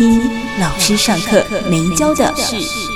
[0.00, 0.18] 一
[0.58, 2.89] 老师上课没教的事。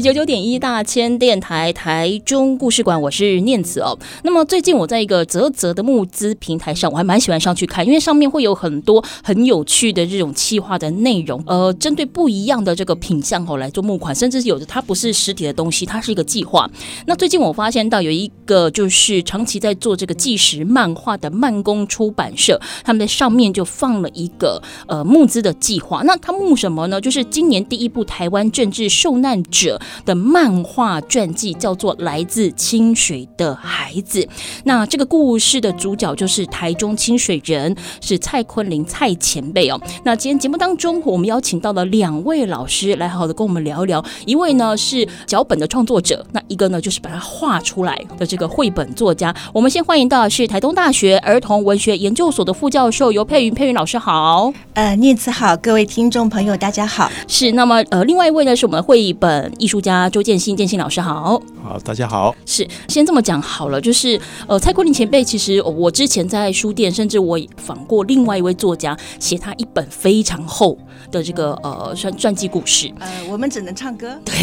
[0.00, 3.98] 九九点一大千电台台中故事馆，我是念慈哦。
[4.22, 16.70] 那么最近我在一个泽泽的募资平台上，我还蛮喜欢上去看，因为上面会有很多很有趣的这种企划的内容，呃，针对不一样的这个品相哦来做募款，甚至有的它不是实体的东西，它是一个计划。
[17.06, 26.02] 那最近我发现到有一个就是长期在做这个纪实漫画的慢工出版社，他们在上面就放了一个呃募资的计划。
[26.04, 27.00] 那他募什么呢？
[27.00, 34.20] 就是今年第一部台湾政治受难者的漫画传记叫做《来自清水的孩子》，
[34.64, 39.80] 那这个故事的主角就是台中清水人，是蔡坤林蔡前辈哦。
[40.04, 44.04] 那今天节目当中，我们邀请到了两位老师来好好的跟我们聊一聊。
[44.24, 49.34] 一位呢是脚本的创作者，那一个呢就是把它画出来的这个绘本作家。
[49.52, 54.52] 我们先欢迎到的是台东大学儿童文学研究所的副教授尤佩云，佩云老师好。
[54.72, 57.10] 呃，念慈好，各位听众朋友大家好。
[57.28, 59.73] 是，那么呃，另外一位呢是我们绘本艺术。
[59.74, 62.32] 书家周建新，建新老师好，好，大家好。
[62.46, 70.78] 是，先这么讲好了，就是呃，蔡国林前辈，其实我之前在书店，甚至我访过另外一位作家，写他一本非常厚
[71.10, 72.88] 的这个呃传传记故事。
[73.00, 74.34] 呃，我们只能唱歌，对，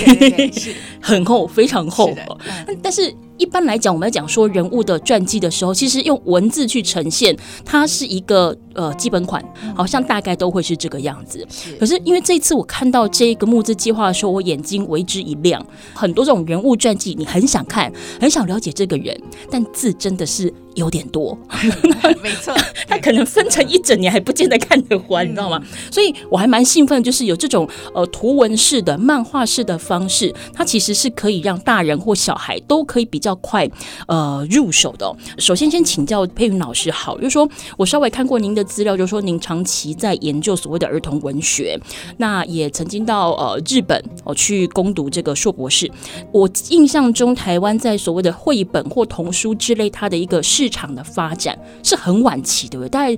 [0.00, 2.08] 对对对是 很厚，非常厚。
[2.08, 2.26] 是，
[2.66, 3.14] 嗯，但是。
[3.40, 9.42] 一般来讲，我们在讲说人物的传记的时候，其实用文字去呈现，它是一个呃基本款，
[9.74, 11.44] 好像大概都会是这个样子。
[11.78, 15.66] 可是因为这一次我看到这个募资计划的时候，我眼睛为之一亮。
[15.94, 17.90] 很多这种人物传记，你很想看，
[18.20, 19.18] 很想了解这个人，
[19.50, 20.52] 但字真的是。
[20.74, 21.36] 有点多，
[22.22, 22.54] 没错，
[22.88, 25.60] 他可能分成一整年还不见得看得完，你知道吗？
[25.90, 33.68] 所以我还蛮兴奋，就是有这种呃图文式的漫画式的方式，它其实是可以让大人或小孩都可以比较快
[34.06, 35.14] 呃入手的。
[35.38, 41.78] 首先，先请教佩云老师，好，就是说我稍微看过您的资料，就是说您长期在研究所谓的儿童文学，
[42.18, 45.90] 那也曾经到呃日本哦去攻读这个硕博士。
[46.32, 52.90] 我印象中，台湾在所谓的绘本或童书之类，它的一个市场的发展是很晚期，对不对？
[52.90, 53.16] 大概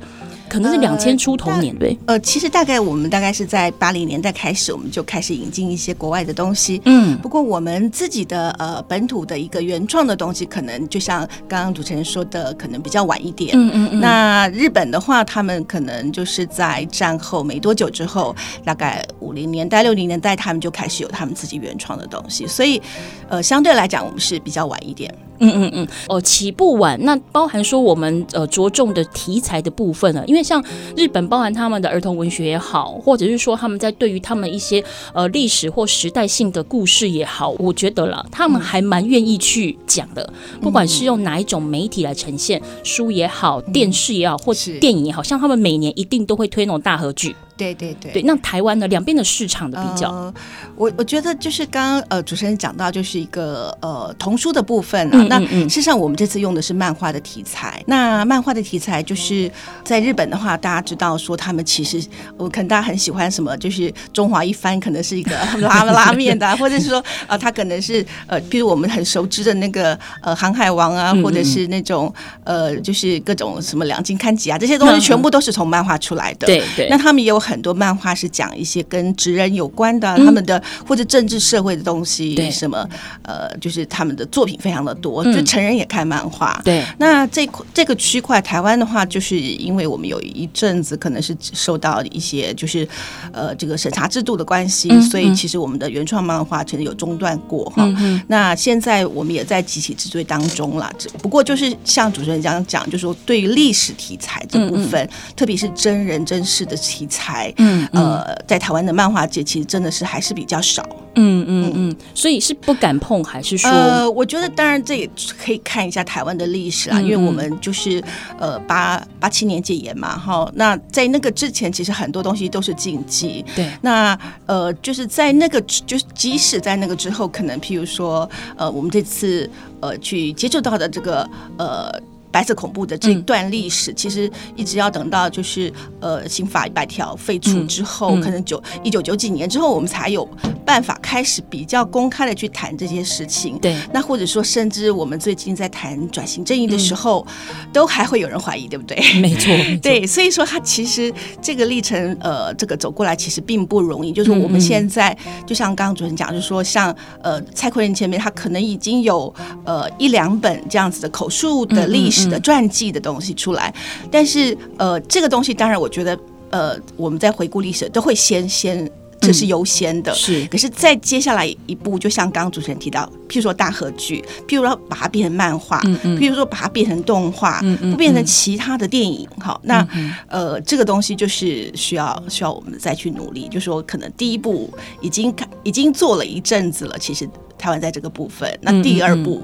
[0.53, 2.13] 可能是两千出头年，对、呃。
[2.13, 6.83] 呃，其实大概我们大概是在八零年代开始，我们就开始引进一些国外的东西。
[6.85, 13.53] 嗯，不过我们自己的呃本土的一个原创的东西，可能就像刚刚主持人说的，可能比较晚一点。
[13.57, 14.01] 嗯嗯嗯。
[14.01, 22.47] 那日本的话，他们可能就是在战后没多久之后，大概五零年代、六零年代，他们就开始有他们自己原创的东西。
[22.47, 22.83] 所以，
[23.31, 25.15] 呃，相对来讲，我们是比较晚一点。
[25.45, 30.23] 嗯嗯嗯，哦，起步晚，那包含说我们呃着重的题材的部分呢？
[30.29, 30.63] 因为像
[30.97, 34.83] 日本，包含他们的儿童文学也好，或者是说他们在对于他们一些
[35.13, 47.35] 呃历史或时代性的故事也好，我觉得啦，他们还蛮愿意去讲的，不管是用哪一种媒体来呈现，书也好，电视也好，或是电影也好，像他们每年一定都会推那种大合剧。
[47.57, 48.89] 对对对，对，那台湾呢？
[48.89, 50.35] 两边的市场的比较，呃、
[50.75, 55.11] 我我觉得就是刚刚呃主持人讲到，就是一个呃童书的部分啊。
[55.13, 57.83] 嗯嗯嗯，那事实上我们这次用的是漫画的题材。
[57.87, 59.51] 那漫画的题材就是
[59.85, 62.03] 在日本的话，大家知道说他们其实
[62.37, 72.12] 我可能大家很喜欢什么，就是中华一番可能是一个 拉 拉面的，或者是说啊、呃，他可能是呃，比如我们很熟知的那个呃航海王啊，或者是那种
[72.45, 76.47] 呃，就是各种什么两津勘吉啊，这些东西全部都是从漫画出来的。
[76.47, 77.63] 对对，那他们也有很。
[77.63, 82.85] 多漫画是讲一些跟职人有关的，嗯、他们的或者政治社会的东西，对什么
[83.23, 86.61] 呃，就是他们的作品非常的多，嗯、就成人也看漫画。
[86.65, 92.89] 对，那这这个区块台湾的话，就是因为我们有一阵子可能是受到一些就是
[93.33, 97.88] 呃这个审查制度的关系，嗯、所以其实我们的原创漫画曾经有中断过哈。
[98.27, 107.31] 那现在我们也在急起直追当中了，只不过就是像主持人这样讲，就是说对于历史题材这部分，特别是真人真事的题材。
[107.56, 110.87] 嗯，嗯，呃，在台湾的漫画界，其实真的是还是比较少。
[111.14, 113.70] 嗯嗯嗯，所以是不敢碰，还是说？
[113.70, 118.02] 呃，我觉得当然这也可以看一下台湾的历史啦，嗯嗯，因为我们就是
[118.38, 120.50] 呃八八七年戒严嘛，哈。
[120.55, 123.44] 那在那个之前，其实很多东西都是禁忌。
[123.55, 123.70] 对。
[123.82, 129.49] 那呃，就是在那个，就是即使在那个之后，可能譬如说，呃，我们这次
[129.81, 131.28] 呃去接触到的这个
[131.58, 131.93] 呃。
[132.32, 140.29] 白色恐怖的这一段历史，其实一直要等到就是呃刑法一百条废除之后，可能九一九九几年之后，我们才有
[140.64, 143.58] 办法开始比较公开的去谈这些事情。
[143.58, 147.25] 对，那或者说，甚至我们最近在谈转型正义的时候，
[147.73, 148.96] 都还会有人怀疑，对不对？
[149.20, 151.12] 没错， 对，所以说他其实
[151.43, 154.11] 这个历程，呃，这个走过来其实并不容易。
[154.12, 159.32] 就是我们现在，就像刚刚主持人讲，就是说，像呃蔡奎仁前面，他可能已经有
[159.64, 163.73] 呃一两本这样子的口述的历史的传记的东西出来，
[164.11, 166.19] 但是呃这个东西，当然我觉得
[166.51, 168.91] 呃我们在回顾历史都会先先。
[169.25, 170.45] 这是优先的，是。
[170.47, 179.87] 可是再接下来一步，就像刚刚主持人提到，譬如说大合剧，譬如说把它变成漫画，嗯嗯，譬如说把它变成动画，嗯嗯，变成其他的电影，好，那
[180.27, 183.47] 呃，这个东西就是需要需要我们再去努力。
[183.47, 184.69] 就是说可能第一步
[185.01, 185.33] 已经
[185.63, 187.25] 已经做了一阵子了，其实
[187.57, 189.41] 台湾在这个部分，那第二步。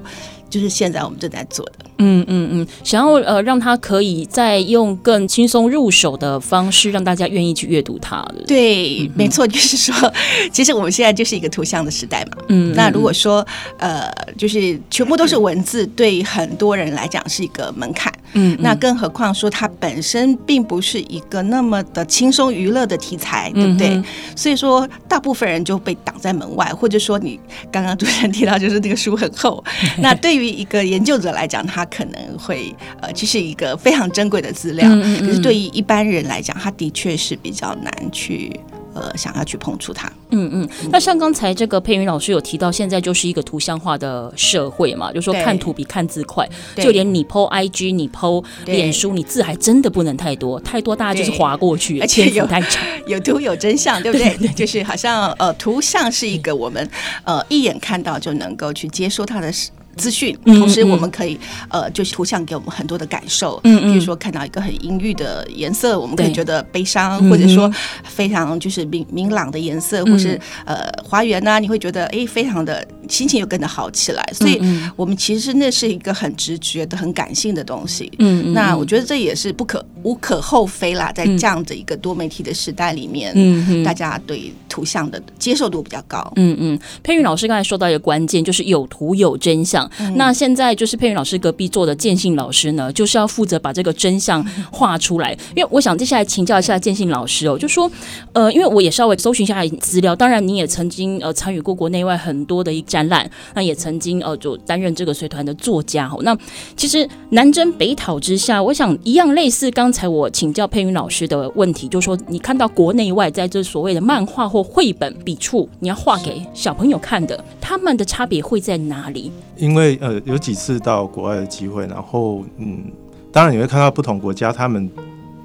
[0.50, 8.24] 就是现在我们正在做的，嗯嗯嗯，想要呃让他可以再用更轻松入手的方式，让大家愿意去阅读它。
[8.46, 10.12] 对，嗯、没错，就是说，
[10.52, 12.42] 其实我们现在就是一个图像的时代嘛。
[12.48, 13.44] 嗯，那如果说
[13.78, 18.12] 呃，就是全部都是文字，对很多人来讲是一个门槛。
[18.34, 23.88] 嗯，那更何况说它本身并不是一个那么的轻松娱乐的题材，对不对？
[23.88, 24.04] 嗯、
[24.36, 27.40] 所以说，大部分人就被挡在门外，或者说你
[27.72, 29.64] 刚刚主持人提到，就是那个书很厚，
[29.98, 30.14] 那。
[30.20, 34.88] 对于一个研究者来讲，他可能会呃，这是一个非常珍贵的资料。
[34.88, 38.58] 嗯嗯嗯，可是对于一般人来讲，他的确是比较难去
[38.94, 40.10] 呃，想要去碰触它。
[40.30, 40.68] 嗯嗯。
[40.90, 46.48] 那像刚才这个佩云老师有提到，现在就是一个图像化的社会嘛，就是说看图比看字快。
[46.76, 52.46] 就连你 PO IG，你 PO 脸书，你字还真的不能太多，太多大家就是划过去，而且有
[53.06, 54.28] 有图有真相，对不对？
[54.30, 56.88] 对对对，就是好像呃，图像是一个我们
[57.24, 59.52] 呃一眼看到就能够去接收它的。
[59.98, 61.34] 资讯，同时我们可以、
[61.68, 67.70] 嗯、呃，就是图像给我们很多的感受，嗯，比如说看到一个很阴郁的颜色，我们可以觉得悲伤，或者说
[68.04, 74.24] 非常就是明明朗的颜色，或是呃花园呐，你会觉得哎，非常的心情又跟着好起来。
[74.32, 74.60] 所以，
[74.94, 78.10] 我们其实那是一个很直觉的、很感性的东西。
[78.18, 86.32] 嗯，那我觉得这也是不可无可厚非啦，在这样的一个多媒体的时代里面，嗯，大家对图像的接受度比较高。
[86.36, 89.87] 嗯嗯，佩玉老师刚才说到一个关键，就是有图有真相。
[89.98, 95.32] 嗯、那现在就是佩云老师隔壁坐的建信老师呢，就是要负责把这个真相画出来。
[95.54, 97.90] 因为我想接下来请教一下建信老师哦，就说
[98.32, 106.18] 呃，因为我也稍微搜寻一下资料，当然你也曾经呃参与过国内外很多的一个展览，那也曾经呃就担任这个随团的作家哦。
[106.22, 106.36] 那
[106.76, 119.30] 其实南征北讨之下，我想一样类似刚才我请教佩云老师的问题，就是说你看到国内外在这所谓的漫画或绘本笔触，你要画给小朋友看的，他们的差别会在哪里？
[119.56, 122.84] 因为呃有几次到国外的机会，然后嗯，
[123.32, 124.90] 当然你会看到不同国家他们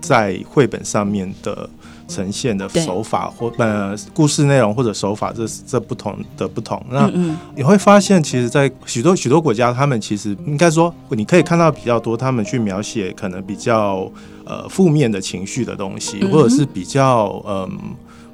[0.01, 1.69] 在绘本上面的
[2.07, 7.09] 呈现的手法或呃故事内容或者手法这这不同的不同，那
[7.55, 14.11] 你会发现其实，在许多许多国家，他们其实应该说你可以看到比较多他们去描写可能比较
[14.45, 17.53] 呃负面的情绪的东西，或者是比较嗯。
[17.53, 17.79] 呃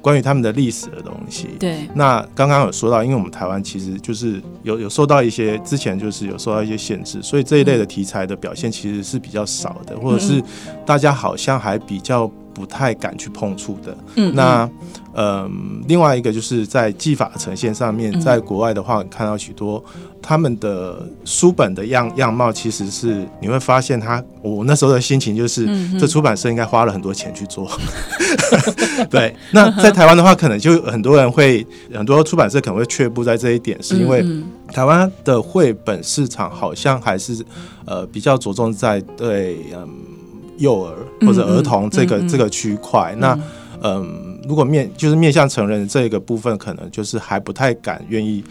[0.02, 1.88] 关于他们的历史的东西，对。
[1.94, 10.42] 那刚刚有说到，因为我们台湾其实就是有有受到一些之前就是有受到一些限制，所以这一类的题材的表现其实是比较少的，或者是
[10.86, 13.96] 大家好像还比较不太敢去碰触的。
[14.16, 14.34] 嗯。
[14.34, 14.68] 那
[15.12, 19.82] 嗯，另外一个就是在技法呈现上面，在国外的话，看到许多。
[20.22, 27.66] 他们的书本的样样貌，其实是你会发现他，他我那时候的心情就是，嗯、这出版社应该花了很多钱去做。
[29.08, 34.22] 对，那在台湾的话，可能就很多人会，很多出版社可能会却步在这一点，是因为
[34.68, 37.42] 台湾的绘本市场好像还是
[37.86, 39.88] 呃比较着重在对嗯
[40.60, 40.94] 幼儿
[41.26, 43.14] 或者儿童这个、嗯、这个区块。
[43.18, 43.36] 那
[43.82, 48.44] 嗯，如果面就是面向成人这个部分，可能就是还不太敢愿意。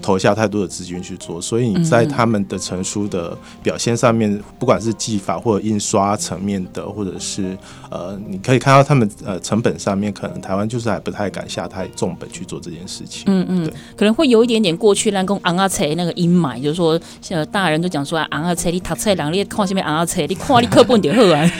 [0.00, 7.56] 投下太多的资金去做，所以你在他们的成书的表现上面，嗯、不管是技法或者印刷层面的，或者是
[7.90, 13.24] 呃，你可以看到他们呃成本上面，可能台湾就是还不太敢下太重本去做这件事情。
[13.26, 13.74] 嗯嗯，对。
[13.96, 21.50] 可能会有一点点过去那个昂阿切那个阴霾，就是说现在大人都讲说昂阿切，你读册两列看下面昂阿切，你看你课本就好啊。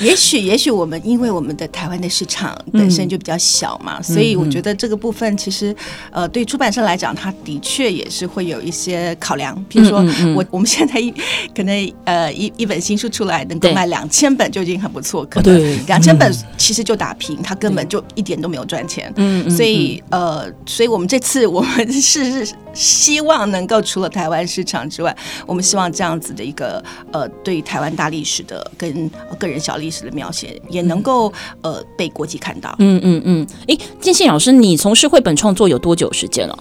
[0.00, 5.74] 也许也许我们因为我们的台湾的市场本身就比较小嘛，嗯、所以我觉得这个部分其实
[6.10, 11.14] 呃对出版社来讲，它它的确也是会有一些考量，比如说我、我们现在一
[11.54, 19.12] 可能呃一一本新书出来能够卖两千本就已经很不错，可能两千本其实就打平，它根本就一点都没有赚钱。
[19.16, 26.82] 嗯，所以呃，所以我们这次我们是希望能够除了台湾市场之外，我们希望这样子的一个
[27.12, 29.08] 呃对台湾大历史的跟
[29.38, 31.32] 个人小历史的描写也能够
[31.62, 32.74] 呃被国际看到。
[32.78, 33.46] 嗯嗯嗯。
[33.68, 36.58] 哎，建信老师，你从事绘本创作有多久时间了？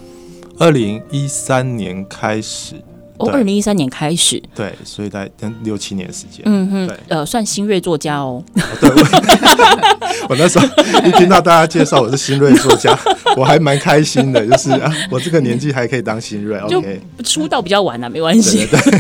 [0.62, 2.84] 二零一三年开始。
[3.20, 5.32] 哦，二零一三年开始，对，所以大概
[5.64, 8.44] 六七年时间，嗯哼，对，呃，算新锐作家哦。
[8.56, 10.66] 哦对，我， 我那时候
[11.06, 12.98] 一听到大家介绍我是新锐作家，
[13.38, 18.66] 我还蛮开心的，就是啊，我这个年纪还可以当新锐，OK，出道比较晚啊，没关系。
[18.66, 18.92] 对，对，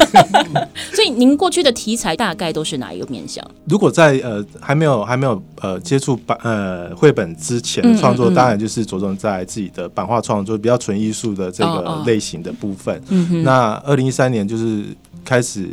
[0.53, 0.67] 对。
[0.93, 3.45] 所以您过去的题材大概都是哪一个面向？
[3.65, 8.31] 如果在呃还没有还没有呃接触版呃绘本之前的创作，嗯。
[8.31, 13.01] 嗯嗯，当然就是着重在自己的版画创作，比较纯艺术的这个类型的部分。
[13.09, 14.83] 嗯哼，那二零一三年就是
[15.23, 15.69] 开始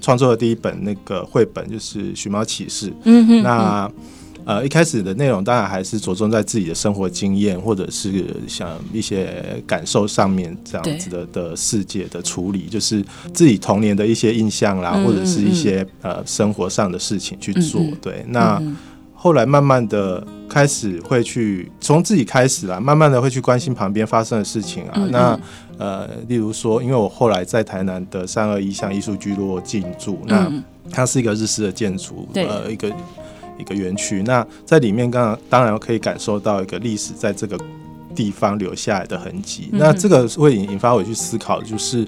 [0.00, 2.88] 创作的第一本那个绘本，就是《寻猫启事》。
[3.04, 3.90] 嗯哼，那
[4.44, 17.80] 呃一开始的内容当然还是着重在自己的生活经验，或者是像一些感受上面这样子的的世界的处理，就是自己童年的一些印象啦，或者是一些呃生活上的事情去做。
[18.00, 18.62] 对，那。
[19.22, 24.94] 后来慢慢的开始会去从自己开始啦，慢慢的会去关心旁边发生的事情啊。
[24.96, 25.40] 嗯嗯那
[25.78, 30.52] 呃，例如说，因为我后来在台南的三二一巷艺术聚落进驻，那
[30.90, 32.92] 它是一个日式的建筑，呃，一个
[33.60, 34.24] 一个园区。
[34.24, 37.56] 那在里面，刚刚当然可以感受到一个历史在这个
[38.16, 39.68] 地方留下来的痕迹。
[39.70, 42.04] 那这个会引引发我去思考，就是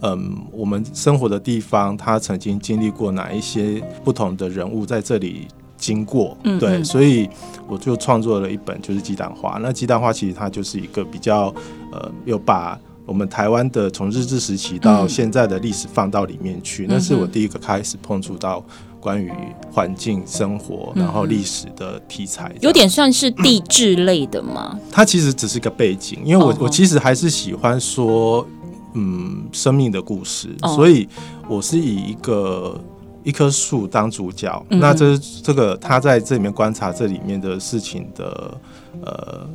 [0.00, 5.46] 嗯，我们生活的地方，它曾经经历过哪一些不同的人物在这里。
[5.84, 7.28] 经过对，所以
[7.68, 9.58] 我就创作了一本，就是《鸡蛋花》。
[9.60, 11.54] 那《鸡蛋花》其实它就是一个比较
[11.92, 16.86] 呃，有把我们台湾的从日治时期到现在的历史放到里面去。
[16.88, 18.64] 那是我第一个开始碰触到
[18.98, 19.30] 关于
[19.70, 24.80] 环境、生活，然后历史的题材，有点算是地质类的吗？
[24.90, 28.46] 它其实只是一个背景，因为我我其实还是喜欢说，
[28.94, 31.06] 嗯，生命的故事，所以
[31.46, 32.80] 我是以一个。
[33.24, 38.56] 一棵树当主角，嗯、那这这个他在这里面观察这里面的事情的
[39.02, 39.48] 呃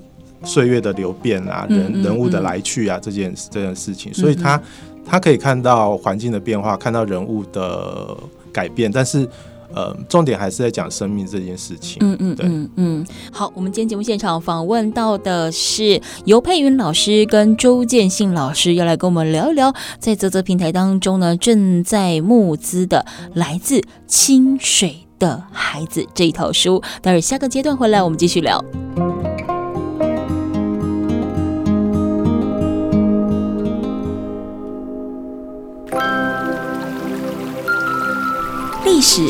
[0.44, 4.62] 岁月的流变啊，人人物的来去啊，这件这件事情，所以他
[5.06, 8.18] 他可以看到环境的变化，看到人物的
[8.52, 9.26] 改变，但是。
[9.74, 11.98] 呃，重点还是在讲生命这件事情。
[12.02, 13.08] 嗯嗯，对，嗯嗯。
[13.32, 26.82] 好，我们今天节目现场访问到的是尤佩云老师跟周建信老师，要来跟我们聊一聊，在泽泽平台当中呢，正在募资的《来自清水的孩子》这一套书。
[27.02, 28.64] 待会儿下个阶段回来，我们继续聊。
[38.84, 39.30] 历史。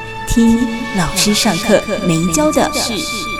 [0.33, 0.57] 听
[0.95, 3.30] 老师上课没教的事。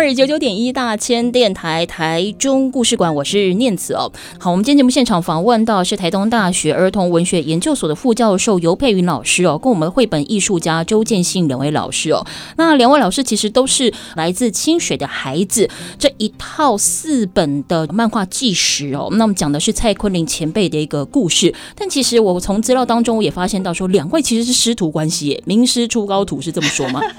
[0.00, 4.10] 苏慧九九点一大千电台台中故事馆，我是念慈哦。
[4.38, 12.26] 好，我们今天节目现场访问到是台东大学儿童文学研究所的副教授尤佩云老师哦，跟我们绘本艺术家周建信两位老师哦。
[12.56, 19.08] 那两位老师其实都是来自清水的孩子这一套四本的漫画纪实哦。
[19.12, 27.02] 那我们讲的是蔡坤林前辈的一个故事，但其实我从资料当中我也发现到说，两位其实是师徒关系耶，名师出高徒是这么说吗？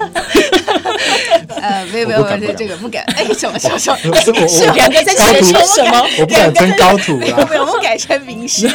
[1.62, 3.02] 呃，没有没有没有，这个不敢。
[3.16, 4.48] 哎，什么什么什么？
[4.48, 6.06] 是两个在学什么？
[6.18, 7.48] 我不敢称高徒啊。
[7.60, 8.68] 我们改成名师。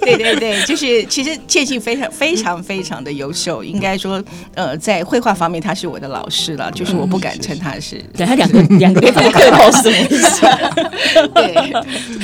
[0.00, 4.22] 对对对，就是其实建信非常非常非常的优秀，应该说，
[4.54, 6.70] 呃，在绘画方面他是我的老师了。
[6.72, 8.02] 就是我不敢称他是。
[8.16, 10.40] 对他两个两个客套什么意思？
[11.34, 11.54] 对。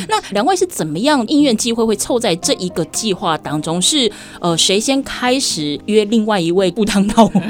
[0.09, 3.81] 那两位是怎么样因缘际会会凑在这一个计划当中？
[3.81, 4.11] 是
[4.41, 7.41] 呃，谁先开始约另外一位赴汤蹈火？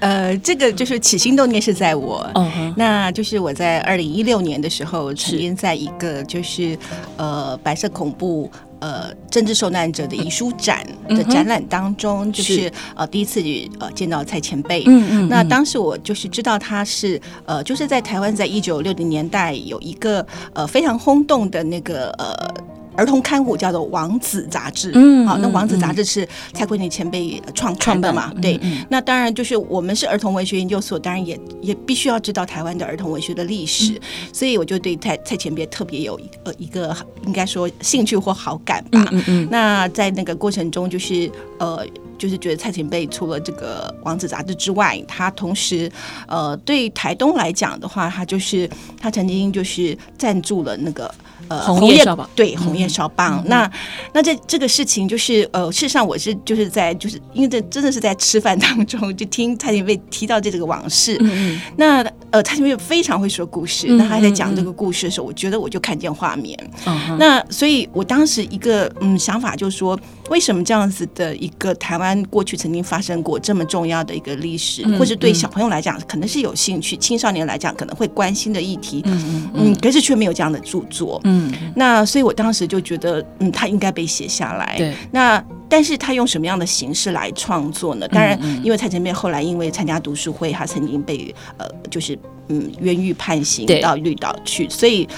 [0.00, 2.30] 呃，这个就是起心动念是在我。
[2.76, 6.78] 那就是我在二零一六年的时候，曾经在一个就是
[7.16, 8.50] 呃白色恐怖。
[8.80, 13.40] 呃，政治受难者的遗书展的展览当中，嗯、就是，是呃第一次
[13.80, 14.84] 呃见到蔡前辈。
[14.86, 15.28] 嗯，嗯嗯。
[15.30, 22.54] 那当时我就是知道他是呃就是在台湾，在一九六零年代有一个呃非常轰动的那个呃。
[22.96, 28.32] 儿童刊物叫做《王子》杂志，嗯，好，那《王子》杂志是蔡国宁前辈创创的嘛？
[28.40, 28.58] 对，
[28.88, 34.00] 那当然就是我们是儿童文学研究所，当然也也必须要知道台湾的儿童文学的历史，
[34.32, 36.96] 所以我就对蔡蔡前辈特别有呃一个
[37.26, 39.04] 应该说兴趣或好感吧。
[39.50, 41.84] 那在那个过程中，就是呃，
[42.16, 45.90] 就是觉得蔡前辈除了这个《王子》杂志之外，他同时
[46.28, 48.70] 呃对台东来讲的话，他就是
[49.00, 51.12] 他曾经就是赞助了那个。
[51.48, 53.72] 呃，红叶对红叶烧棒，嗯、那
[54.12, 61.60] 那这这个事情就是呃，事实上我是就是在就是因为这真的是在吃饭当中就听蔡琴被提到这这个往事，嗯嗯。
[61.76, 62.04] 那
[62.34, 69.96] 呃蔡前辈非常会说故事，嗯、那他在讲这个故事的时候，我觉得我就看见画面，嗯、那所以我当时一个嗯想法就是说，
[70.30, 81.52] 为什么这样子的一个台湾过去曾经发生过这么重要的一个历史，嗯、或者对小朋友来讲可能是有兴趣，青少年来讲可能会关心的议题，嗯嗯嗯，可是却没有这样的著作，嗯。
[81.52, 84.74] 嗯，那所以我当时就觉得，嗯，他应该被写下来。
[84.76, 88.06] 对，那但是他用什么样的形式来创作呢？
[88.08, 92.18] 当然，因为蔡前辈后来因为参加读书会，他曾经被呃，就是
[92.48, 95.08] 嗯，冤狱判刑到绿岛去，所以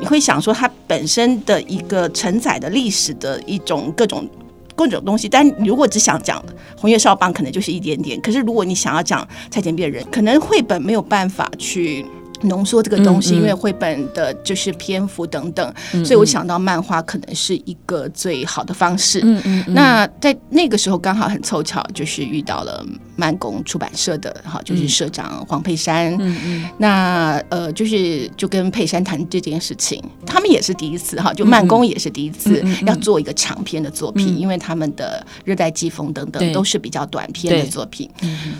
[0.00, 4.28] 你会想说，他本身的一个承载的历史的一种各种
[4.74, 5.28] 各种东西。
[5.28, 6.44] 但如果只想讲
[6.76, 8.20] 红叶少棒，可能就是一点点。
[8.20, 12.04] 可是如果你想要讲蔡前辈的人，可能绘本没有办法去。
[12.42, 19.20] 浓缩这个东西，因为绘本的就是篇幅等等，所以我想到漫画可能是一个最好的方式。
[19.22, 22.84] 嗯嗯嗯，那在那个时候刚好很凑巧，就是遇到了
[23.14, 26.12] 慢工出版社的哈，就是社长黄佩珊。
[26.18, 38.10] 嗯嗯，那呃，就是就跟佩珊谈这件事情，他们也是第一次哈，就慢工也是第一次要做一个长篇的作品，因为他们的热带季风等等都是比较短篇的作品，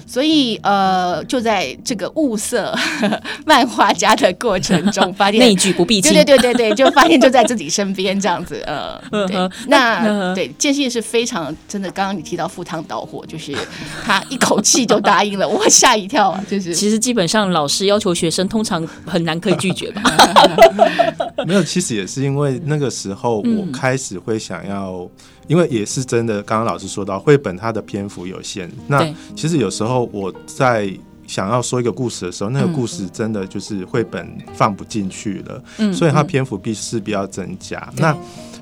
[0.06, 2.72] 所以呃，就在这个物色
[3.44, 3.71] 漫。
[3.72, 11.90] 画家的过程中， 发现内举不避亲，对对对对对，就发现就在自己身边这样子， 呃，对，那 对建信是非常真的。
[11.90, 13.56] 刚刚你提到赴汤蹈火，就是
[14.04, 16.44] 他一口气就答应了，我吓一跳啊！
[16.48, 20.02] 就是其实基本上老师要求学生，通常很难可以拒绝吧？
[21.46, 25.08] 没有，其实也是因为那个时候我开始会想要，
[25.48, 29.06] 因为也是真的，刚刚老师说到绘本它的篇幅有限，那
[29.36, 30.90] 其实有时候我在。
[31.26, 37.78] 想要说一个故事的时候，那个故事真的就是绘本放不进去了，嗯、所以它篇幅必势必要增加。
[37.92, 38.16] 嗯、那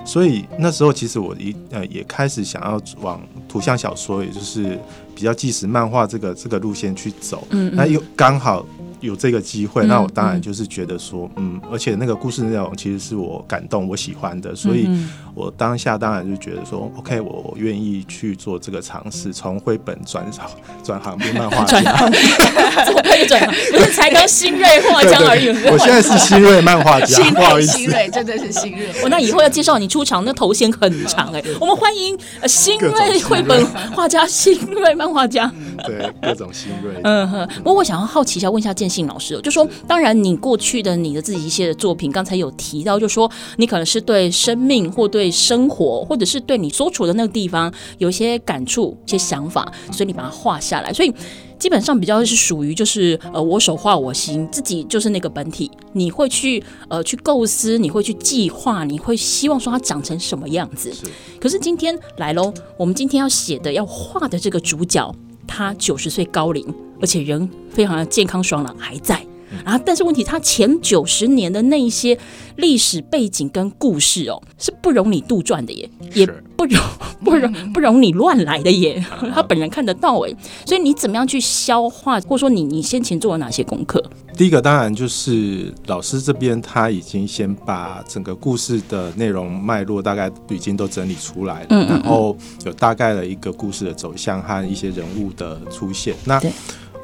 [0.05, 4.79] 所以那时候其实我一呃也开始想要往图像小说，也就是
[5.15, 7.47] 比较纪实漫画这个这个路线去走。
[7.51, 8.65] 嗯，那又刚好。
[9.01, 14.89] 有这个机会，那我当然就是觉得说，嗯，嗯，而且那个故事内容其实是我感动、我喜欢的，所以
[15.35, 20.25] 我当下当然就觉得说，OK，我我愿意去做这个尝试，从绘本转
[20.85, 21.81] 转行变漫画家。
[22.85, 23.55] 怎么可以转行？
[23.73, 25.49] 不是才刚新锐画家而已。
[25.71, 28.87] 我现在是新锐漫画家， 不好意思，新锐真的是新锐。
[29.03, 31.43] 我那以后要介绍你出场，那头衔很长哎。
[31.61, 35.51] 我们欢迎新锐绘本画家、新锐漫画家。
[35.87, 37.01] 对，各种新锐。
[37.05, 37.49] 嗯哼。
[37.59, 50.93] 不过我想要好奇一下，问一下建信老师，就说，当然你过去的你的自己一些的作品，刚才有提到，就说你可能是对生命或对生活，或者是对你所处的那个地方有一些感触、一些想法，所以你把它画下来。
[50.93, 51.15] 所以
[51.59, 60.93] 基本上比较是属于就是呃我手画我心，自己就是那个本体，你会去呃去构思，你会去计划，你会希望说它长成什么样子。
[60.93, 61.07] 是。
[61.41, 65.15] 可是今天来喽，我们今天要写的要画的这个主角。
[65.53, 66.65] 他九十岁高龄，
[67.01, 69.21] 而且人非常的健康爽朗，还在。
[69.65, 72.17] 然后，但是问题，他前九十年的那一些
[72.55, 76.25] 历史背景跟故事哦，是不容你杜撰的耶，也
[76.57, 76.81] 不容
[77.25, 79.05] 不容不容你乱来的耶。
[79.35, 80.33] 他本人看得到哎，
[80.65, 84.01] 所以你怎么样去消化，或者说你你先前做了哪些功课？
[84.37, 96.15] 第一个当然就是老师这边他已经先把整个故事的内容脉络大概已经都整理出来了，嗯嗯嗯，然后有大概的一个故事的走向和一些人物的出现。
[96.25, 96.41] 那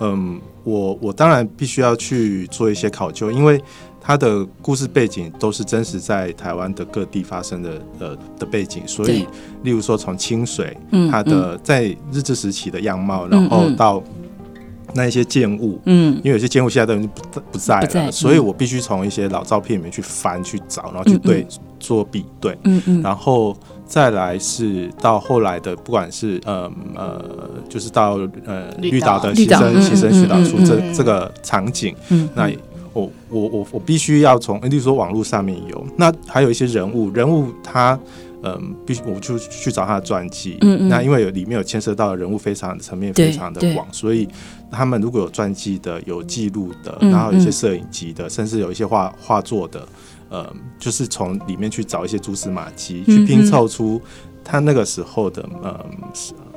[0.00, 3.62] 嗯，我我当然必须要去做一些考究，因为
[4.00, 9.26] 它的故事背景都是真实在台湾的各地发生的呃的背景，所以
[9.62, 10.76] 例如说从清水，
[11.10, 14.02] 它的在日治时期的样貌，然后到。
[14.94, 23.54] 那一些建物，嗯，因为有些建物现在都已经不不在了，在所以我必须从一些老照片里面去翻去找，然后去对、嗯、做比对，嗯嗯，然后
[23.86, 27.24] 再来是到后来的，不管是呃呃，
[27.68, 29.18] 就是到呃绿岛。
[29.18, 32.50] 的牺牲牺牲训导处这这个场景，嗯，那
[32.92, 37.98] 我我我我必须要从，例如说网络上面有，那还有一些人物，人物他。
[38.42, 40.58] 嗯，必须我就去找他的传记。
[40.60, 44.28] 嗯嗯，那因为有里面有牵涉到的人物非常层面非常的广，所以
[44.70, 49.84] 他们如果有传记的、有记录的，然后有一些摄影集的，嗯嗯，甚至有一些画画作的，
[50.30, 50.46] 嗯，
[50.78, 54.00] 就是从里面去找一些蛛丝马迹，去拼凑出
[54.44, 55.86] 他那个时候的呃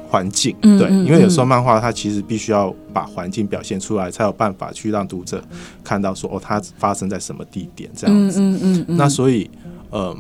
[0.08, 0.56] 环境。
[0.62, 5.44] 对，因为有时候漫画它其实必须要把环境表现出来，才有办法去让读者
[5.84, 8.40] 看到说哦，它发生在什么地点这样子。
[8.42, 9.50] 嗯嗯，那所以
[9.92, 10.16] 嗯。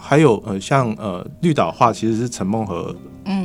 [0.00, 2.94] 还有呃，像呃绿岛画其实是陈梦和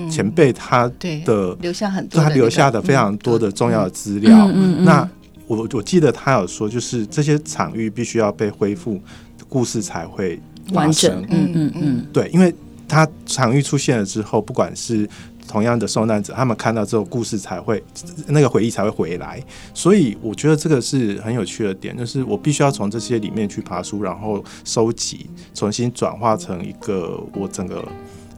[0.08, 0.88] 前辈他
[1.26, 4.48] 的留下很多，他留下的非常多的重要的资料。
[4.54, 5.10] 嗯那
[5.56, 9.00] 我我记得他有说，就是这些场域必须要被恢复，
[9.48, 10.40] 故事才会
[10.72, 11.24] 完整。
[11.30, 12.54] 嗯嗯嗯，对，因为
[12.88, 15.08] 他场域出现了之后，不管是
[15.48, 17.84] 同样的受难者，他们看到之后，故事才会
[18.28, 19.44] 那个回忆才会回来。
[19.74, 27.88] 所以我觉得这个是很有趣的点，就是我必须要从这些里面去爬书，然后收集，重新转化成一个我整个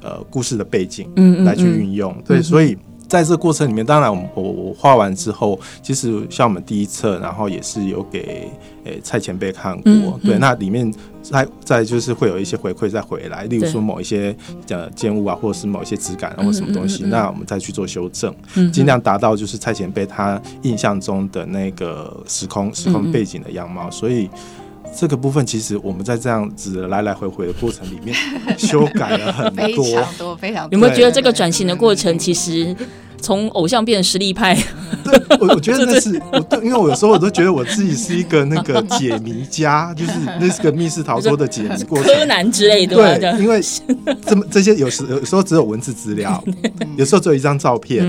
[0.01, 2.11] 呃故事的背景，嗯，来去运用。
[2.13, 2.77] 嗯嗯嗯对，所以。
[3.07, 8.49] 在这个过程里面，当然我我我画完之后，其实像我们第一册，然后也是有给
[8.83, 10.91] 诶、欸、蔡前辈看过，嗯嗯、对，那里面
[11.21, 14.35] 再再就是会有一些回馈再回来，例如说某一些
[14.69, 18.33] 呃建物啊，或者是某一些质感啊，或什么东西，那我们再去做修正，
[18.71, 24.29] 尽、嗯、量达到就是蔡前辈他印象中的那个时空时空背景的样貌，所以。
[24.95, 28.15] 这个部分其实我们在这样子来来回回的过程里面
[28.57, 30.73] 修改了很多，非常多，非常多。
[30.73, 32.75] 有没有觉得这个转型的过程其实？
[33.21, 34.55] 从偶像变成实力派，
[35.03, 42.95] 对，我我觉得 那是我，因为我有时候我都觉得我自己是一个那个解谜家， 就是那是个密室逃脱的解谜过程，柯南之类的。
[43.17, 43.61] 对，因为
[44.25, 46.43] 这么这些有时有时候只有文字资料，
[46.97, 48.05] 有时候只有一张照片。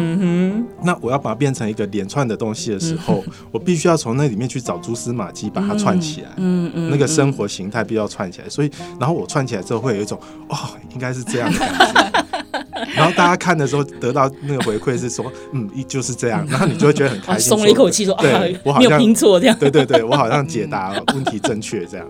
[0.83, 6.29] 那我要把它变成一个连串的东西的时候，我必须要从那里面去找蛛丝马迹，把它串起来。
[6.37, 10.57] 嗯嗯，那个生活形态必须要串起来，所以然后我串起来之后会有一种哦，
[10.93, 12.36] 应该是这样的感觉。
[12.95, 22.07] 然后大家看的时候得到那个回馈是说，嗯，就是这样，然后你就会觉得很开心，松了一口气，说，对，我好像没有拼错这样，对对对，我好像解答问题正确这样。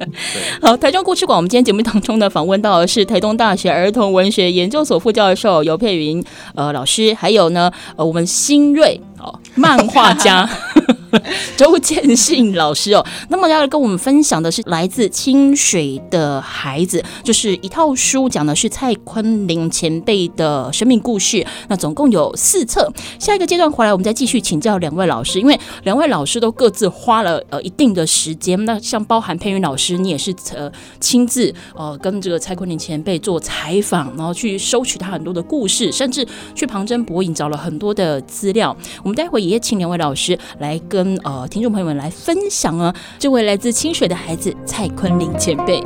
[0.60, 6.22] 好，台中故事馆，我们今天节目当中呢，访问到的是台东大学儿童文学研究所副教授尤佩云
[6.54, 10.48] 呃老师，还有呢，呃，我们新锐哦，漫画家。
[11.56, 21.44] 周建信老师哦，那么要跟我们分享的是来自清水的孩子，就是一套书，讲的是蔡坤林前辈的生命故事。
[21.68, 28.64] 那总共有四册，下一个阶段回来，我们再继续请教两位老师，因为两位老师都各自花了呃一定的时间。
[28.64, 30.70] 那像包含佩云老师，你也是呃
[31.00, 38.76] 亲自呃跟这个蔡坤林前辈做采访，然后去收取他很多的故事，甚至去旁征博引找了很多的资料。
[39.02, 40.99] 我们待会也请两位老师来跟。
[41.02, 45.82] 跟呃听众朋友们来分享啊，这位来自清水的孩子蔡坤林前辈。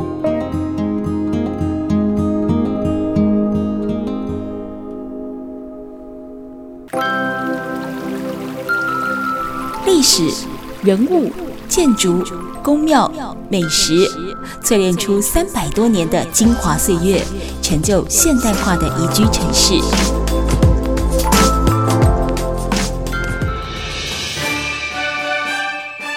[9.86, 10.28] 历史、
[10.82, 11.30] 人物、
[11.68, 12.20] 建筑、
[12.60, 13.08] 宫庙、
[13.48, 13.94] 美食，
[14.64, 17.22] 淬炼出三百多年的精华岁月，
[17.62, 20.23] 成就现代化的宜居城市。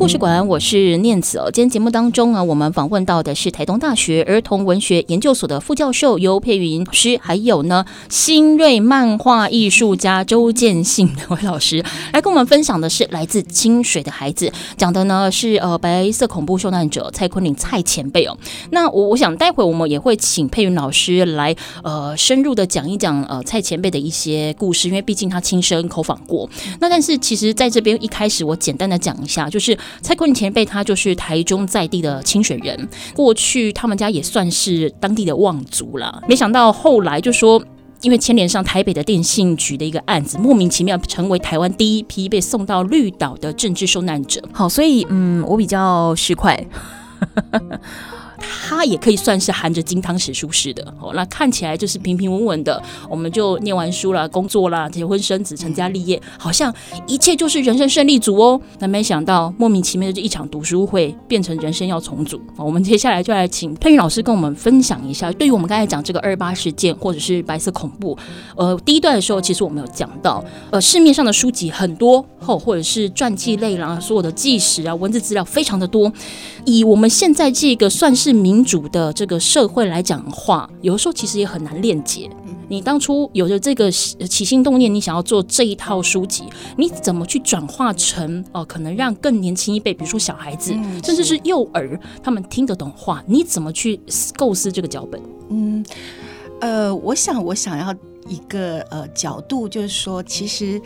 [0.00, 1.50] 故事馆，我是念子哦。
[1.52, 11.84] 今天节目当中啊，我们访问到的是台东大学儿童文学研究所的副教授尤佩云老师，还有呢新锐漫画艺术家周建信两位老师，
[12.14, 18.34] 来跟我们分享的是来自清水的孩子，讲的呢是呃白色恐怖受难者蔡坤林蔡前辈哦。
[18.70, 26.48] 那我我想待会我们也会请佩云老师来呃深入的讲一讲呃蔡前辈的一些故事，因为毕竟他亲身口访过。
[26.80, 29.76] 那但是其实在这边一开始我简单的讲一下，就是。
[30.02, 36.22] 蔡坤前辈，他就是台中在地的清水人，过去他们家也算是当地的望族了。
[36.28, 37.62] 没想到后来就说，
[38.02, 44.42] 因为牵连上台北的电信局的一个案子，莫名其妙成为台湾第一批被送到绿岛的政治受难者。
[44.52, 46.66] 好，所以嗯，我比较失快。
[48.70, 51.10] 他也可以算是含着金汤匙书式的哦。
[51.12, 56.72] 那看起来就是平平稳稳的，我们就念完书了，工作啦，结婚生子，成家立业，好像
[57.08, 58.60] 一切就是人生胜利组哦。
[58.78, 62.40] 那没想到莫名其妙的这一场读书会变成人生要重组。
[62.56, 68.16] 我们接下来就来请佩云老师跟我们分享一下，对于我们刚才讲这个二八事件或者是白色恐怖，
[68.54, 76.12] 呃，第一段的时候其实我们有讲到，呃，市面上的书籍很多，或或者是传记类啦，所有的纪实啊，文字资料非常的多。
[76.64, 82.30] 以我们现在这个算是民主的这个社会来讲的话，有的时候其实也很难链接。
[82.68, 86.44] 你当初有着这个起心动念，你想要做这一套书籍，
[86.76, 94.00] 你怎么去转化成哦、呃，可能让更年轻一辈，比如说小孩子，嗯、甚至是幼儿，他们听得懂话，你怎么去
[94.36, 95.20] 构思这个脚本？
[95.48, 95.84] 嗯，
[96.60, 97.92] 呃，我想我想要
[98.28, 100.80] 一个呃角度，就是说，其实。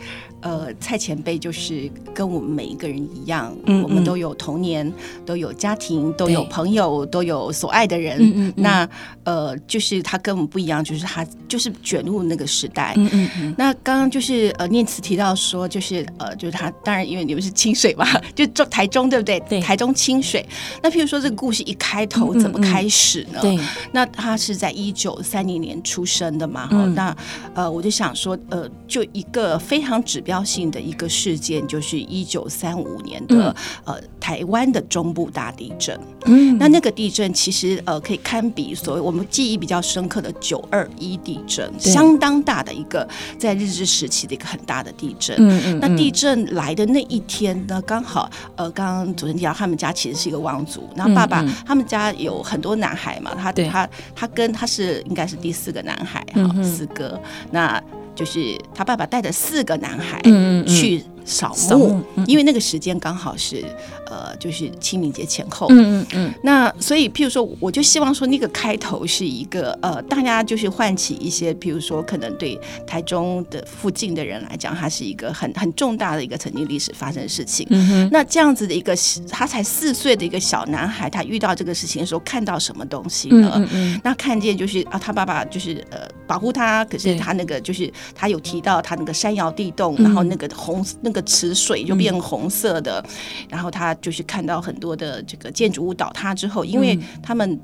[0.45, 4.93] 呃，蔡前辈就是跟我们每一个人一样，嗯嗯，我们都有童年，
[5.25, 8.53] 都有家庭，都有朋友，都有所爱的人。
[8.55, 8.87] 那
[9.23, 12.93] 呃，就是他跟我们不一样，就是他就是卷入那个时代。
[12.95, 18.05] 嗯嗯嗯，那刚刚就是呃，念慈提到说，就是呃，就是他当然因为你们是清水嘛，
[18.35, 19.39] 就中台中对不对？
[19.49, 20.47] 对，台中清水。
[20.83, 23.39] 那譬如说这个故事一开头怎么开始呢？
[23.41, 23.57] 对，
[23.91, 26.67] 那他是在一九三零年出生的嘛？
[26.67, 27.17] 哈、嗯，那
[27.55, 30.34] 呃，我就想说，呃，就一个非常指标。
[30.43, 35.99] 性的一个事件就是一九三五年的、嗯、呃台湾的中部大地震。
[36.25, 45.35] 嗯，那那个地震其实呃可以堪比所谓我们记忆比较深刻的九二一地震，相当大的一个在日治时期的一个很大的地震。
[45.39, 45.79] 嗯嗯。
[45.79, 57.19] 那地震来的那一天呢，刚好呃刚刚主持人讲他们家其实是一个望族，然后爸爸、嗯嗯、他们家有很多男孩嘛，他他他跟他是应该是第四个男孩哈、嗯，四哥
[57.51, 57.81] 那。
[58.15, 60.21] 就是他爸爸带着四个男孩
[60.65, 63.65] 去扫墓，因为那个时间刚好是。
[64.07, 66.33] 呃，就是清明节前后，嗯嗯嗯。
[66.43, 77.65] 那所以，譬如说，我就希望说，那个开头是一个呃，大家就是唤起一些，譬如说，可能对台中的附近的人来讲，它是一个很很重大的一个曾经历史发生的事情。
[77.71, 78.09] 嗯哼。
[78.11, 78.95] 那这样子的一个
[79.27, 83.53] 他才四岁的一个小男孩，他遇到这个事情的时候，看到什么东西呢？
[83.55, 84.01] 嗯嗯。
[84.03, 93.03] 那看见就是啊，他爸爸就是呃保护他，可是他那个就是他有提到他那个山摇地动，然后那个红那个池水就变红色的，
[93.49, 93.95] 然后他。
[94.01, 97.59] 就是看到很多的这个建筑物倒塌之后，因为他们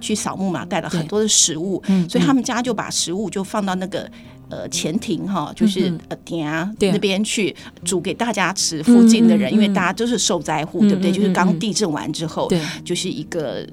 [0.00, 4.10] 去扫墓嘛，带了很多的食物，所以他们家就把食物就放到那个
[4.48, 5.92] 呃前庭哈，就是
[6.42, 8.82] 啊那边去煮给大家吃。
[8.82, 11.12] 附近的人，因为大家都是受灾户，对不对？
[11.12, 12.50] 就是刚地震完之后，
[12.84, 13.64] 就是一个。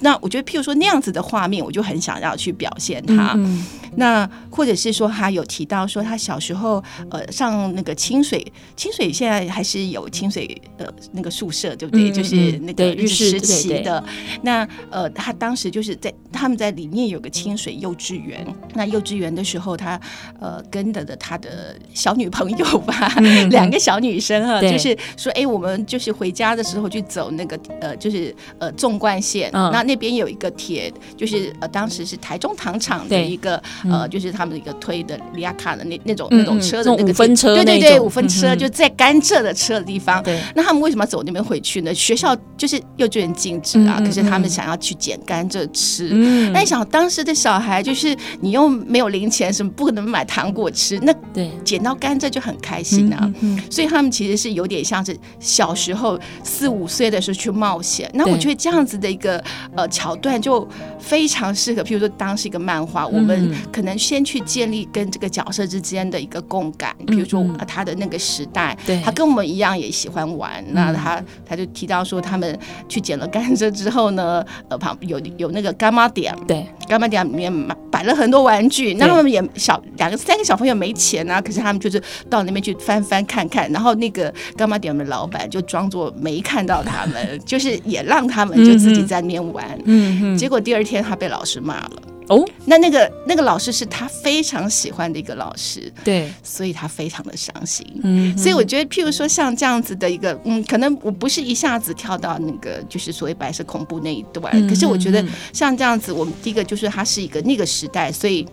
[0.00, 3.32] 那我觉得，譬如说那样子的画面，我就很想要去表现他。
[3.36, 3.64] 嗯、
[3.96, 8.44] 那或者是说，他有提到说，他小时候呃上那个清水，
[8.76, 12.10] 清水现在还是有清水的那个宿舍，对不对？
[12.10, 13.40] 嗯、就是那个日式
[13.82, 14.04] 的。
[14.42, 18.46] 那呃，他当时就是在他们在里面有个清水幼稚园。
[18.74, 19.98] 那幼稚园的时候，他
[20.38, 29.50] 呃跟着的他的小女朋友吧，嗯、两个小女生哈，就是说，哎，我们就是回家的时候去走那个呃，就是呃纵贯线。
[29.52, 40.22] 那那边有一个铁，就是呃，当时是台中糖厂的一个呃，就是他们一个推的里亚卡的那那种那种车的那个五分车，对对对，五分车就在甘蔗的车的地方。
[40.22, 41.94] 对，那他们为什么要走那边回去呢？
[41.94, 46.25] 学校就是幼稚园禁止啊，可是他们想要去捡甘蔗吃。
[46.52, 53.32] 那你想当时的小孩，就是你又没有零钱，什么不可能买糖果吃，那对捡到甘蔗就很开心啊。
[53.70, 58.10] 所以他们其实是有点像是小时候四五岁的时候去冒险。
[58.14, 59.42] 那我觉得这样子的一个。
[59.74, 60.66] 呃，桥段就
[60.98, 66.96] 非常适合，譬如说，当是一个漫画，我们可能先去建立跟这个角色之间的一个共感。
[67.06, 70.64] 比如说，他的那个时代，他跟我们一样也喜欢玩。
[70.72, 72.58] 那他他就提到说，他们
[72.88, 77.52] 去捡了甘蔗之后呢，呃，旁有有那个柑仔店，对，干巴店里面
[77.90, 78.94] 摆了很多玩具。
[78.94, 83.70] 那他们也小两个三个小朋友没钱啊，可是他们就是到那边去翻翻看看。
[83.70, 89.36] 然后那个干巴店的老板就装作没看到他们，就是也让他们就自己在那边。
[89.52, 91.92] 玩，嗯，结果第二天他被老师骂了。
[92.27, 97.85] 哦，那那个那个老师是他非常喜欢的一个老师，对，所以他非常的伤心。
[98.03, 108.47] 嗯，所以我觉得，譬如说像这样子的一个，嗯，可能我不是一下子跳到那个就是所谓白色恐怖那一段，可是我觉得像这样子，我们第一个就是他是一个那个时代，所以。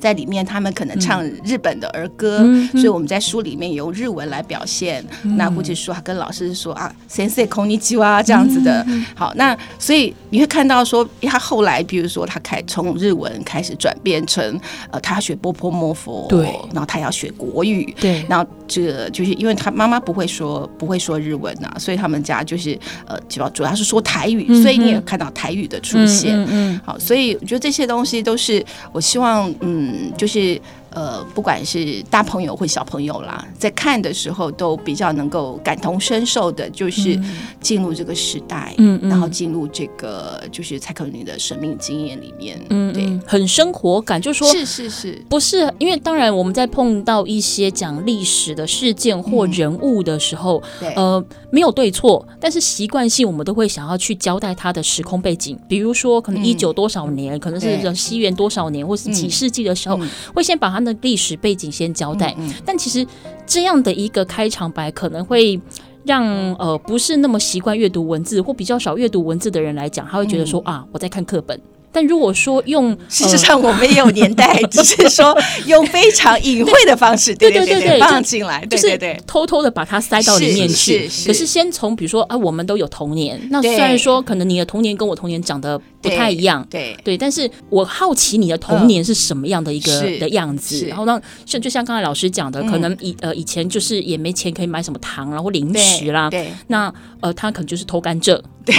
[0.00, 5.02] 在里面，他们可能唱日本的儿歌，嗯、所以我们在书里面用日文来表现。
[5.22, 8.84] 嗯、那或者说，跟老师说啊，先生こんにちは这样子的。
[8.86, 14.59] 嗯、好，那所以 你会看到说，他后来比如说他开从日文开始转变成
[14.91, 30.59] 呃，他要学波波摩佛，对，然后他要学国语，对，然后这个就是因为他妈妈不会说不会说日文啊，所以他们家就是呃主要主要是说台语，嗯、所以你也看到台语的出现，嗯，好，所以我觉得这些东西都是我希望嗯就是。
[30.91, 37.19] 呃，不管是大朋友或小朋友啦，在看的时候都比较能够感同身受的，就是
[37.61, 60.89] 进入这个时代，嗯，然后进入这个就是蔡克伦的生命经验里面，嗯，对，很生活感，就是说，是是是，不是因为当然我们在碰到一些讲历史的事件或人物的时候，嗯、呃，没有对错，但是习惯性我们都会想要去交代他的时空背景，比如说可能一九多少年，嗯、可能是西元多少年，或是几世纪的时候，嗯、会先把他。
[60.89, 63.05] 的历史背景先交代，嗯嗯，但其实
[63.45, 65.59] 这样的一个开场白可能会
[66.05, 71.59] 让呃不是那么习惯阅读文字或比较少阅读文字的人来讲，他会觉得说、嗯、啊，我在看课本。
[71.91, 81.09] 但如果说用，事实上我们也有年代，只是说用非常隐晦的方式，对对对对，放进来，对对对，偷偷的把它塞到里面去。
[81.25, 90.85] 可是先从比如说啊，我们都有童年，那虽然说可能你的童年跟我童年长得不太一样，对对，但是我好奇你的童年是什么样的一个的样子。
[90.87, 98.39] 然后呢，像就像刚才老师讲的，可能以呃以前就是也没钱可以买什么糖然后零食啦，对，那呃他可能就是偷甘蔗。
[98.69, 98.75] 对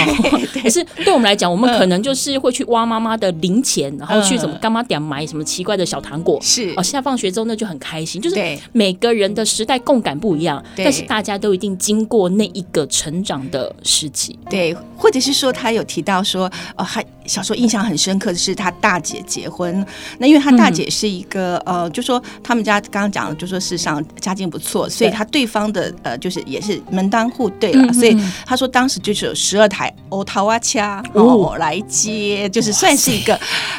[0.61, 6.39] 可是对我们来讲，我们可能就是会去挖妈妈的零钱，然后去什么干妈店买什么奇怪的小糖果。
[6.41, 8.21] 是哦，下放学之后那就很开心。
[8.21, 8.37] 就是
[8.71, 14.39] 每个人的时代共感不一样，但是大家都一定经过那一个成长的时期。
[14.49, 19.85] 对，或者是说他有提到说，哦，还小时候印象很深刻的是他大姐结婚。
[20.17, 27.93] 那因为他大姐是一个呃，就说他们家刚刚讲的，就说事实上家境不错，所以他对方的呃，就是也是门当户对了。
[27.93, 29.93] 所以他说当时就是有十二台。
[30.09, 33.33] 欧陶瓦恰哦来接，就是算是一个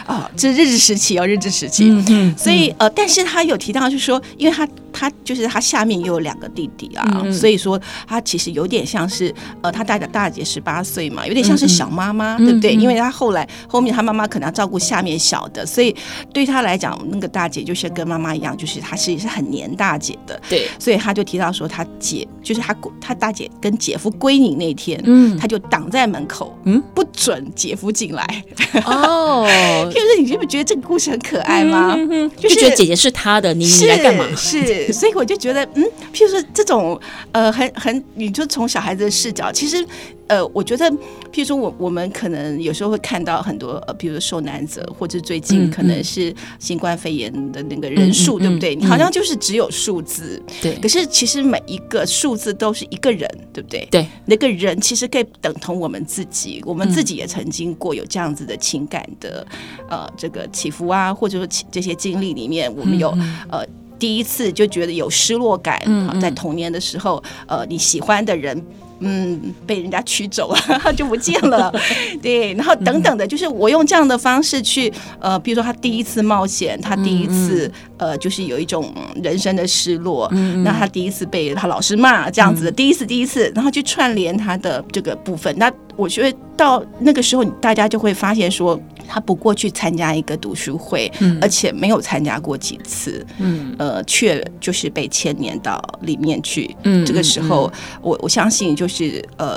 [0.07, 1.91] 啊， 这是日治时期哦，日治时期。
[1.91, 2.35] 嗯嗯。
[2.39, 4.67] 所以呃，但是他有提到，就是说，因为他
[5.03, 12.73] 他就是他下面也有两个弟弟啊，所以说他其实有点像是呃，他大大姐十八岁嘛，有点像是小妈妈，对不对？
[12.73, 15.93] 因为他后来后面他妈妈可能要照顾下面小的，所以
[16.33, 20.41] 对他来讲，那个大姐就是跟妈妈一样，就是他是也是很黏大姐的。
[20.49, 20.69] 对。
[20.79, 28.45] 所以他就提到说，他姐就是他他大姐跟姐夫归宁那天，嗯，他就挡在门口，嗯，不准姐夫进来。
[28.85, 29.47] 哦，
[29.93, 31.97] 就是你是不觉得这个故事很可爱吗？
[32.37, 34.27] 就觉得姐姐是他的，你你来干嘛？
[34.37, 36.99] 是，所以我就觉得，嗯，譬如说这种，
[37.33, 39.87] 呃，很很，你就从小孩子的视角，其实。
[40.33, 40.91] 呃，我觉得，
[41.31, 48.75] 譬如说我我们可能有时候会看到很多呃，比如说受难者，或者最近可能是新冠肺炎的那个人数，对不对？
[48.75, 50.75] 你好像就是只有数字，对。
[50.77, 53.87] 可是其实每一个数字都是一个人，对不对？
[53.91, 54.07] 对。
[54.25, 59.47] 那个人其实可以等同我们自己，我们自己也曾经过有这样子的情感的
[59.91, 63.11] 呃这个起伏啊，或者说这些经历里面，我们有
[63.51, 63.63] 呃
[64.03, 68.61] 第一次就觉得有失落感，嗯，在童年的时候，呃，你喜欢的人。
[69.05, 71.73] 嗯，被人家取走了， 就不见了。
[72.23, 80.29] 对，然后等等的，就是我用这样的方式去，呃，比如说他第一次冒险，他第一次，呃，就是有一种人生的失落。
[80.31, 85.53] 嗯，那他第一次被他老师骂，这样子的，第一次，第一次，然后去串联他的这个部分。
[85.59, 88.81] 那我觉得到那个时候，大家就会发现说。
[89.13, 96.75] 他不过去参加一个读书会，嗯、而且没有参加过几次，嗯，呃，却就是被牵连到里面去。
[96.85, 99.55] 嗯，这个时候，嗯、我我相信就是呃，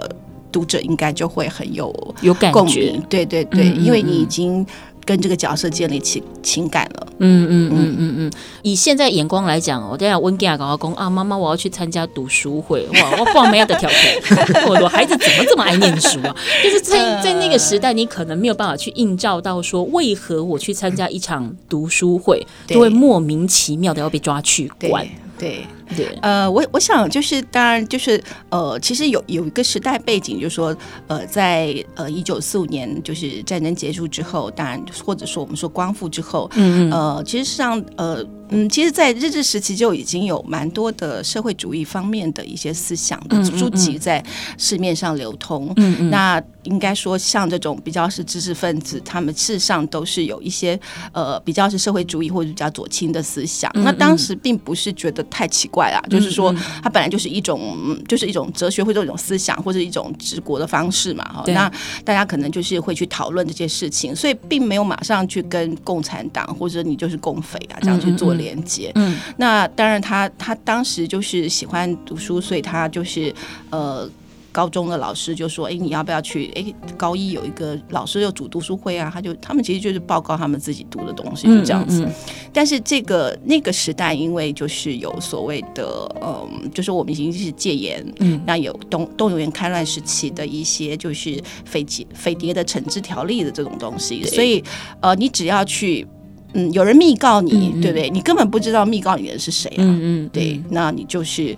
[0.52, 1.90] 读者应该就会很有
[2.20, 4.66] 有感觉，对对对，嗯、因为你已经。
[5.06, 7.08] 跟这个角色建立起情感了。
[7.20, 8.32] 嗯嗯嗯嗯嗯。
[8.64, 12.86] 以现在眼光来讲，我等下温吉亚搞讲啊，妈妈，我要去参加读书会。
[12.94, 16.36] 哇， 我爸妈要的条件，我的孩子怎么这么爱念书啊？
[16.64, 25.08] 就是在在那个时代，你可能没有办法去映照到说，为何我去参加一场读书会，都会莫名其妙的要被抓去关。
[25.38, 30.76] 对对，呃，我我想就是，当然就是，呃，其实有有一个时代背景，就是说，
[31.08, 38.26] 呃，在呃一九四五年，就是战争结束之后，当然或者说我们说光复之后，嗯嗯，呃，其实上，呃。
[38.50, 44.24] 嗯，其实，在日治时期就已经有蛮多的社会主义方面的一些思想的书籍在
[44.58, 45.72] 市面上流通。
[45.78, 46.10] 嗯嗯。
[46.10, 50.80] 那应该说，像这种比较是知识分子，他们事实上都是有一些
[51.12, 53.72] 呃比较是社会主义或者比较左倾的思想。
[53.76, 56.54] 那当时并不是觉得太奇怪啊，就是说，
[56.84, 61.24] 它本来就是一种就是一种哲学或者一种思想或者一种治国的方式嘛。
[61.26, 61.72] 哈，那
[62.04, 68.35] 大家可能就是会去讨论这些事情，所以并没有马上去跟共产党或者你就是共匪啊这样去做。
[68.38, 73.34] 连接，嗯，那当然他，他他当时就是喜欢读书，所以他就是
[73.70, 74.10] 呃，
[74.52, 76.50] 高中的老师就说：“哎，你要不要去？
[76.56, 82.06] 哎，高一有一个老师又组读书会啊，他就他们其实就是报告他们自己读的东西，就这样子。
[82.06, 82.14] 嗯嗯嗯、
[82.54, 94.64] 但是这个那个时代，因为就是有所谓的，嗯，就是我们已经是戒严，嗯，那有动动员开乱时期的一些就是匪谍匪谍的惩治条例的这种东西，所以
[95.02, 96.08] 呃，你只要去。
[96.56, 97.52] 嗯，有人密告你，
[97.82, 98.10] 对不对？
[98.10, 99.84] 你根本不知道密告你的是谁啊？
[100.32, 101.56] 对，那你就是。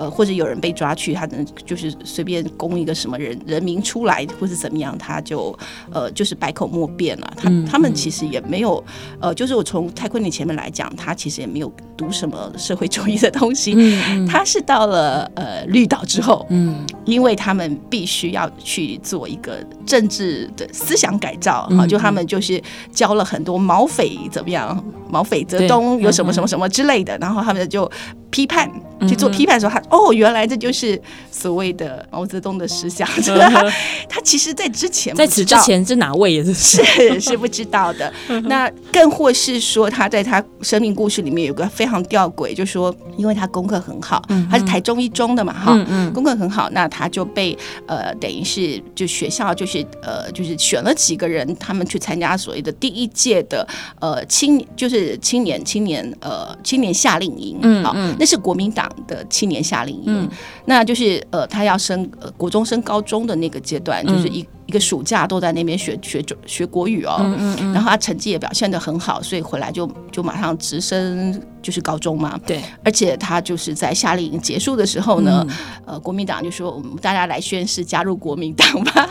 [0.00, 5.54] 呃，或者有人被抓去，他能就是随便供一个什么人人名出来，或是怎么样，他就
[5.92, 7.30] 呃就是百口莫辩了。
[7.36, 8.82] 他他们其实也没有
[9.20, 13.74] 呃，就是我从泰坤你前面来讲，他其实也没有读什么社会主义的东西。
[13.76, 22.58] 嗯，他是到了呃绿岛之后，嗯，因为他们必须要去做一个政治的思想改造，哈，就他们就是
[22.90, 27.90] 教了很多毛匪怎么样，毛匪泽东有什么什么什么之类的，然后他们就。
[28.30, 28.70] 批判
[29.08, 31.00] 去做批判的时候，他哦，原来这就是
[31.30, 33.08] 所谓的毛泽东的思想。
[33.50, 33.64] 他
[34.08, 36.52] 他其实，在之前，在此之前是哪位也是？
[36.84, 38.12] 是是不知道的。
[38.44, 45.72] 那更或是说，他在他生命故事里面有个非常吊诡，就是说，因为他功课很好，他是台中一中的嘛，哈，
[46.12, 47.56] 功课很好，那他就被
[47.86, 53.66] 呃，等于是就学校就是呃，就是选了几个人，他们去参加所谓的第一届的
[54.00, 57.96] 呃青，就是青年青年呃青年夏令营，嗯，好。
[58.20, 60.28] 那是国民党的青年夏令营，嗯、
[60.66, 64.46] 那就是呃，他要升呃国中升高中的那个阶段，就是一。
[64.66, 72.38] 一个暑假都在那边学学学国语哦，嗯嗯嗯，然后他成绩也表现的很好，所以回来就就马上直升就是高中嘛。
[72.46, 75.56] 对，而且他就是在夏令营结束的时候呢，嗯、
[75.86, 79.08] 呃，国民党就说我们大家来宣誓加入国民党吧。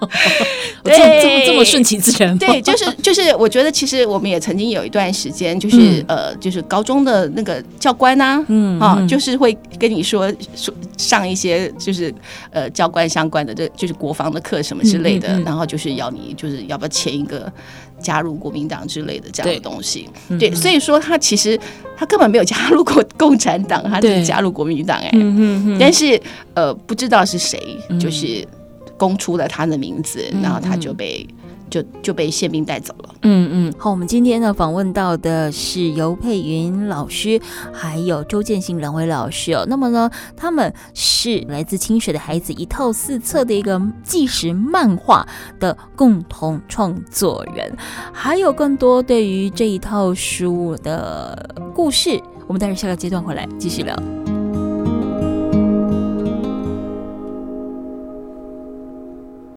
[0.84, 2.38] 对，这么这么顺其自然。
[2.38, 12.14] 对，就是就是，我觉得其实我们也曾经有一段时间，就是、嗯、呃，就是高中的那个教官呐、啊，嗯啊，就是会跟你说说上一些就是
[12.50, 14.60] 呃教官相关的，这就是国防的课。
[14.60, 17.50] 什么之类的，然后就是要你，就是要不要签一个
[17.98, 20.06] 加入国民党之类的这样的东西。
[20.28, 21.58] 对，对，所以说他其实
[21.96, 25.08] 他根本没有加入过 共产党，他只加入国民党哎。
[25.14, 26.20] 嗯嗯嗯、但是
[26.54, 27.58] 呃，不知道是谁，
[27.98, 28.46] 就是
[29.00, 31.26] 供出了他的名字，嗯、然后他就被。
[31.70, 33.14] 就就被宪兵带走了。
[33.22, 37.40] 嗯嗯，好，我们今天呢访问到的是尤佩云老师，
[37.72, 39.64] 还有周建新两位老师哦。
[39.68, 45.24] 那么呢，他们是来自清水的孩子一套四册的一个纪实漫画
[45.60, 47.72] 的共同创作人，
[48.12, 54.39] 还有更多对于这一套书的故事，我们待会下个阶段回来继续聊。